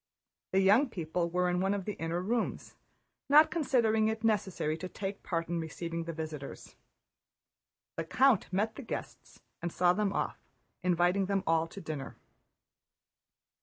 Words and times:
The 0.51 0.61
young 0.61 0.89
people 0.89 1.29
were 1.29 1.47
in 1.47 1.59
one 1.59 1.75
of 1.75 1.85
the 1.85 1.93
inner 1.93 2.21
rooms, 2.23 2.75
not 3.29 3.51
considering 3.51 4.07
it 4.07 4.23
necessary 4.23 4.75
to 4.79 4.89
take 4.89 5.21
part 5.21 5.47
in 5.47 5.59
receiving 5.59 6.05
the 6.05 6.11
visitors. 6.11 6.75
The 7.97 8.05
count 8.05 8.51
met 8.51 8.73
the 8.77 8.81
guests 8.81 9.41
and 9.61 9.71
saw 9.71 9.93
them 9.93 10.11
off, 10.11 10.39
inviting 10.81 11.27
them 11.27 11.43
all 11.45 11.67
to 11.67 11.79
dinner. 11.79 12.17